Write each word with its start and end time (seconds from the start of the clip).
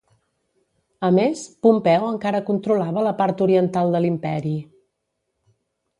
A 1.09 1.09
més, 1.17 1.43
Pompeu 1.67 2.07
encara 2.09 2.41
controlava 2.49 3.05
la 3.09 3.15
part 3.23 3.47
oriental 3.49 3.97
de 3.97 4.03
l'Imperi. 4.07 4.59